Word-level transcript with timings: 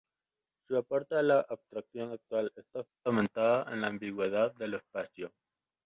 Su 0.65 0.75
aporte 0.77 1.13
a 1.13 1.21
la 1.21 1.41
abstracción 1.41 2.11
actual 2.13 2.51
está 2.55 2.83
fundamentado 2.83 3.71
en 3.71 3.81
la 3.81 3.87
ambigüedad 3.89 4.51
del 4.55 4.73
espacio. 4.73 5.31